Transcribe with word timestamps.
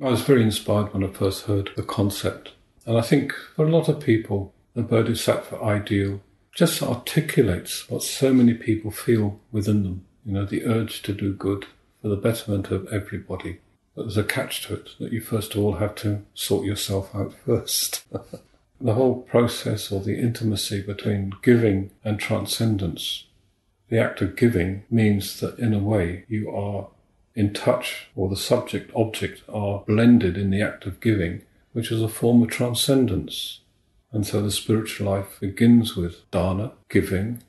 I 0.00 0.10
was 0.10 0.20
very 0.20 0.42
inspired 0.42 0.92
when 0.92 1.02
I 1.02 1.08
first 1.08 1.46
heard 1.46 1.70
the 1.74 1.82
concept. 1.82 2.52
And 2.84 2.98
I 2.98 3.00
think 3.00 3.32
for 3.54 3.66
a 3.66 3.70
lot 3.70 3.88
of 3.88 4.00
people, 4.00 4.52
the 4.74 4.82
Bodhisattva 4.82 5.62
ideal 5.62 6.20
just 6.54 6.82
articulates 6.82 7.88
what 7.88 8.02
so 8.02 8.32
many 8.34 8.52
people 8.52 8.90
feel 8.90 9.40
within 9.50 9.84
them. 9.84 10.04
You 10.24 10.34
know, 10.34 10.44
the 10.44 10.64
urge 10.66 11.02
to 11.02 11.14
do 11.14 11.32
good 11.32 11.66
for 12.02 12.08
the 12.08 12.16
betterment 12.16 12.70
of 12.70 12.86
everybody. 12.92 13.60
But 13.94 14.02
there's 14.02 14.18
a 14.18 14.24
catch 14.24 14.66
to 14.66 14.74
it 14.74 14.90
that 15.00 15.12
you 15.12 15.22
first 15.22 15.54
of 15.54 15.62
all 15.62 15.76
have 15.76 15.94
to 15.96 16.22
sort 16.34 16.66
yourself 16.66 17.14
out 17.14 17.32
first. 17.46 18.04
the 18.78 18.94
whole 18.94 19.22
process 19.22 19.90
or 19.90 20.00
the 20.00 20.18
intimacy 20.18 20.82
between 20.82 21.32
giving 21.42 21.90
and 22.04 22.20
transcendence, 22.20 23.24
the 23.88 23.98
act 23.98 24.20
of 24.20 24.36
giving 24.36 24.84
means 24.90 25.40
that 25.40 25.58
in 25.58 25.72
a 25.72 25.78
way 25.78 26.26
you 26.28 26.50
are 26.50 26.88
in 27.36 27.52
touch 27.52 28.08
or 28.16 28.28
the 28.28 28.36
subject 28.36 28.90
object 28.96 29.42
are 29.48 29.84
blended 29.86 30.38
in 30.38 30.50
the 30.50 30.62
act 30.62 30.86
of 30.86 31.00
giving, 31.00 31.42
which 31.72 31.92
is 31.92 32.02
a 32.02 32.08
form 32.08 32.42
of 32.42 32.48
transcendence. 32.48 33.60
And 34.10 34.26
so 34.26 34.40
the 34.40 34.50
spiritual 34.50 35.10
life 35.10 35.38
begins 35.38 35.94
with 35.94 36.28
dana, 36.30 36.72
giving, 36.88 37.42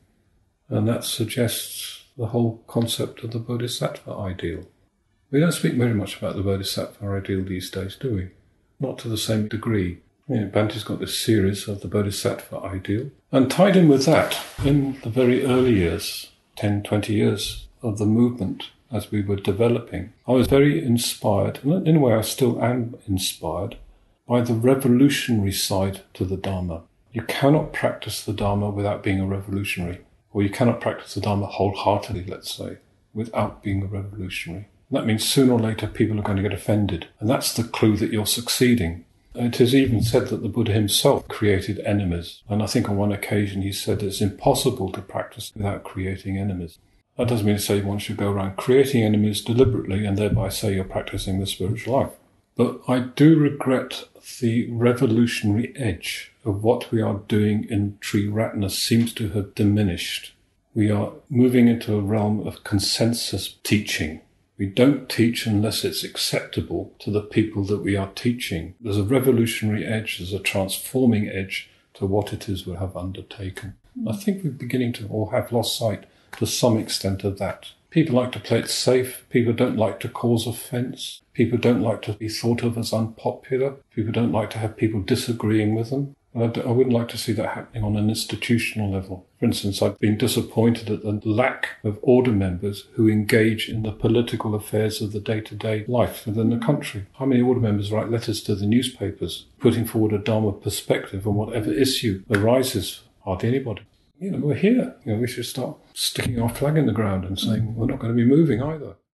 and 0.68 0.88
that 0.88 1.05
suggests 1.05 2.04
the 2.18 2.27
whole 2.27 2.63
concept 2.68 3.23
of 3.23 3.32
the 3.32 3.40
bodhisattva 3.40 4.12
ideal. 4.12 4.68
We 5.32 5.40
don't 5.40 5.54
speak 5.54 5.76
very 5.76 5.94
much 5.94 6.18
about 6.18 6.35
the 6.35 6.44
bodhisattva 6.44 7.08
ideal 7.08 7.44
these 7.44 7.72
days, 7.72 7.96
do 7.96 8.16
we? 8.16 8.30
Not 8.80 8.98
to 8.99 9.08
the 9.08 9.18
same 9.18 9.48
degree. 9.48 9.99
You 10.27 10.41
know, 10.41 10.48
Bhante's 10.48 10.84
got 10.84 10.99
this 10.99 11.18
series 11.18 11.70
of 11.70 11.80
the 11.80 11.88
bodhisattva 11.88 12.60
ideal. 12.60 13.12
And 13.32 13.49
tied 13.49 13.77
in 13.77 13.88
with 13.88 14.05
that, 14.05 14.38
in 14.66 14.99
the 15.04 15.10
very 15.10 15.46
early 15.46 15.76
years, 15.76 16.32
10, 16.58 16.84
20 16.84 17.13
years 17.13 17.66
of 17.81 17.98
the 17.98 18.05
movement, 18.05 18.72
as 18.91 19.12
we 19.12 19.22
were 19.22 19.36
developing, 19.36 20.13
I 20.27 20.31
was 20.31 20.48
very 20.48 20.84
inspired, 20.84 21.59
and 21.63 21.88
in 21.88 21.98
a 21.98 21.99
way 21.99 22.13
I 22.13 22.22
still 22.22 22.63
am 22.63 22.95
inspired, 23.08 23.77
by 24.27 24.41
the 24.41 24.54
revolutionary 24.54 25.52
side 25.52 26.02
to 26.13 26.26
the 26.26 26.37
Dharma. 26.37 26.84
You 27.12 27.21
cannot 27.24 27.74
practice 27.74 28.24
the 28.24 28.34
Dharma 28.34 28.70
without 28.70 29.04
being 29.04 29.20
a 29.20 29.26
revolutionary, 29.26 30.02
or 30.34 30.43
you 30.43 30.49
cannot 30.49 30.82
practice 30.82 31.13
the 31.13 31.21
Dharma 31.21 31.46
wholeheartedly, 31.48 32.26
let's 32.26 32.54
say, 32.54 32.77
without 33.13 33.63
being 33.63 33.84
a 33.84 33.87
revolutionary. 33.87 34.68
that 34.90 35.05
means 35.05 35.27
sooner 35.27 35.54
or 35.54 35.59
later 35.59 35.87
people 35.87 36.18
are 36.18 36.24
going 36.24 36.37
to 36.37 36.43
get 36.43 36.54
offended, 36.54 37.07
and 37.20 37.30
that's 37.30 37.54
the 37.54 37.63
clue 37.63 37.98
that 37.98 38.12
you're 38.12 38.26
succeeding. 38.26 39.04
It 39.35 39.62
is 39.62 39.76
even 39.76 40.02
said 40.02 40.27
that 40.27 40.41
the 40.41 40.49
Buddha 40.49 40.71
himself 40.71 41.27
created 41.27 41.80
enemies, 41.80 42.41
and 42.49 42.63
I 42.63 42.68
think 42.68 42.90
on 42.90 42.98
one 42.98 43.12
occasion 43.12 43.62
he 43.62 43.71
said 43.71 44.02
it's 44.02 44.21
impossible 44.21 44.91
to 44.93 45.02
practice 45.02 45.52
without 45.55 45.84
creating 45.84 46.37
enemies. 46.37 46.80
That 47.18 47.27
doesn't 47.27 47.46
mean 47.46 47.55
to 47.55 47.62
say 47.62 47.82
one 47.82 47.98
should 47.98 48.18
go 48.18 48.32
around 48.32 48.57
creating 48.57 49.04
enemies 49.04 49.41
deliberately 49.41 50.05
and 50.05 50.18
thereby 50.18 50.49
say 50.49 50.76
you're 50.76 50.84
practicing 50.84 51.40
the 51.40 51.48
spiritual 51.48 51.99
life. 51.99 52.12
But 52.55 52.79
I 52.87 52.99
do 52.99 53.37
regret 53.37 54.05
the 54.40 54.70
revolutionary 54.71 55.76
edge 55.76 56.32
of 56.46 56.63
what 56.63 56.91
we 56.91 57.01
are 57.01 57.21
doing 57.27 57.65
in 57.70 57.98
Triratna 58.01 58.70
seems 58.70 59.13
to 59.13 59.29
have 59.29 59.55
diminished. 59.55 60.34
We 60.74 60.91
are 60.91 61.13
moving 61.29 61.68
into 61.68 61.96
a 61.96 62.01
realm 62.01 62.46
of 62.46 62.63
consensus 62.63 63.55
teaching. 63.63 64.22
We 64.57 64.68
don't 64.68 65.07
teach 65.07 65.46
unless 65.46 65.84
it's 65.84 66.03
acceptable 66.03 66.94
to 67.00 67.12
the 67.12 67.22
people 67.22 67.63
that 67.66 67.84
we 67.84 67.96
are 67.96 68.12
teaching. 68.16 68.75
There's 68.81 68.97
a 68.97 69.03
revolutionary 69.03 69.85
edge, 69.85 70.18
there's 70.18 70.34
a 70.34 70.40
transforming 70.40 71.29
edge 71.29 71.69
to 71.96 72.06
what 72.06 72.34
it 72.34 72.50
is 72.50 72.66
we 72.66 72.75
have 72.75 72.97
undertaken. 72.97 73.75
I 74.07 74.16
think 74.16 74.44
we're 74.44 74.52
beginning 74.52 74.94
to 74.94 75.07
all 75.07 75.29
have 75.29 75.52
lost 75.52 75.78
sight 75.78 76.06
to 76.38 76.46
some 76.46 76.78
extent 76.78 77.24
of 77.24 77.38
that. 77.40 77.72
People 77.90 78.16
like 78.16 78.31
to 78.34 78.40
play 78.40 78.59
it 78.59 78.69
safe. 78.69 79.25
People 79.30 79.53
don't 79.53 79.78
like 79.78 80.00
to 80.02 80.09
cause 80.09 80.46
offence. 80.46 81.22
People 81.34 81.57
don't 81.57 81.81
like 81.81 82.02
to 82.03 82.13
be 82.13 82.30
thought 82.30 82.63
of 82.63 82.78
as 82.78 82.94
unpopular. 82.94 83.75
People 83.96 84.12
don't 84.12 84.31
like 84.31 84.50
to 84.52 84.58
have 84.58 84.78
people 84.78 85.02
disagreeing 85.02 85.74
with 85.74 85.90
them. 85.90 86.16
I, 86.35 86.41
wouldn't 86.41 86.94
like 86.94 87.08
to 87.09 87.18
see 87.18 87.34
that 87.34 87.56
happening 87.56 87.84
on 87.84 87.96
an 87.96 88.09
institutional 88.09 88.91
level. 88.91 89.25
For 89.40 89.46
instance, 89.46 89.81
I've 89.81 89.97
been 89.97 90.19
disappointed 90.19 90.90
at 90.90 91.02
the 91.02 91.20
lack 91.24 91.70
of 91.84 91.98
order 92.03 92.31
members 92.31 92.86
who 92.94 93.09
engage 93.09 93.69
in 93.69 93.81
the 93.81 93.92
political 93.92 94.54
affairs 94.54 95.02
of 95.02 95.14
the 95.14 95.19
day 95.19 95.42
to 95.42 95.56
day 95.56 95.86
life 95.88 96.28
within 96.28 96.52
the 96.52 96.64
country. 96.64 97.08
How 97.14 97.25
many 97.25 97.42
order 97.42 97.62
members 97.62 97.92
write 97.92 98.12
letters 98.12 98.44
to 98.44 98.54
the 98.54 98.68
newspapers 98.68 99.46
putting 99.59 99.86
forward 99.86 100.14
a 100.14 100.19
Dharma 100.19 100.52
perspective 100.52 101.28
on 101.28 101.36
whatever 101.36 101.74
issue 101.74 102.24
arises? 102.30 103.02
Hardly 103.24 103.50
anybody 103.50 103.81
you 104.20 104.32
know, 104.32 104.40
we're 104.40 104.56
here. 104.56 104.96
You 105.06 105.14
know, 105.14 105.20
we 105.20 105.28
should 105.28 105.46
start 105.46 105.78
sticking 105.94 106.40
our 106.42 106.50
flag 106.50 106.78
in 106.78 106.86
the 106.86 106.92
ground 106.92 107.26
and 107.26 107.40
saying 107.40 107.76
we're 107.76 107.86
not 107.86 108.00
going 108.00 108.16
to 108.16 108.18
be 108.18 108.28
moving 108.28 108.62
either. 108.62 108.98